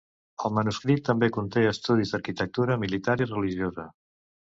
El 0.47 0.53
manuscrit 0.57 1.01
també 1.09 1.27
conté 1.35 1.65
estudis 1.71 2.13
d'arquitectura 2.13 2.79
militar 2.85 3.17
i 3.23 3.29
religiosa. 3.33 3.87